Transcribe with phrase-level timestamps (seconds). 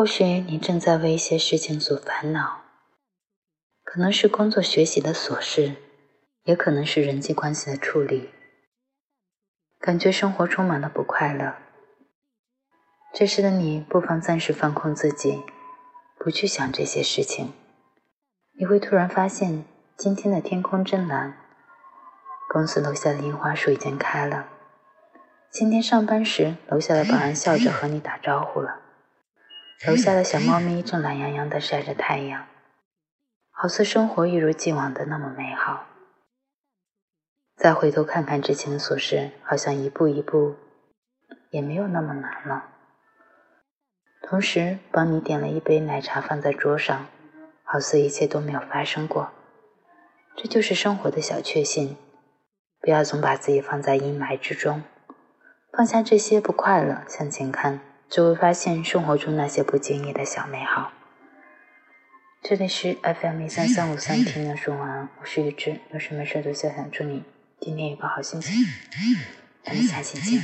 [0.00, 2.62] 或许你正在为一些事情所烦恼，
[3.84, 5.74] 可能是工作学习的琐事，
[6.44, 8.30] 也可能是人际关系的处理，
[9.78, 11.56] 感觉生活充满了不快乐。
[13.12, 15.42] 这时的你不妨暂时放空自己，
[16.18, 17.52] 不去想这些事情，
[18.58, 19.66] 你会突然发现
[19.98, 21.36] 今天的天空真蓝，
[22.48, 24.48] 公司楼下的樱花树已经开了。
[25.50, 28.80] 今天上班时，楼下的保安笑着和你打招呼了。
[29.86, 32.46] 楼下的小猫咪正懒洋洋地晒着太阳，
[33.50, 35.86] 好似生活一如既往的那么美好。
[37.56, 40.56] 再回头看看之前的琐事，好像一步一步
[41.48, 42.66] 也没有那么难了。
[44.22, 47.06] 同时，帮你点了一杯奶茶放在桌上，
[47.64, 49.30] 好似一切都没有发生过。
[50.36, 51.96] 这就是生活的小确幸。
[52.82, 54.82] 不要总把自己放在阴霾之中。
[55.72, 60.90] 放下这些不快乐，向前看，就会发现生活中那些不经意的小美好。
[62.42, 67.22] 这里是 FM 一三三五三，听的说晚安，我是雨之，有什么事都想想祝你
[67.60, 68.52] 今天有个好心情。
[69.62, 70.42] 咱们下期见。